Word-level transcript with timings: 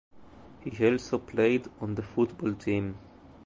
He 0.61 0.87
also 0.89 1.19
played 1.19 1.67
on 1.79 1.93
the 1.93 2.01
football 2.01 2.55
team. 2.55 2.97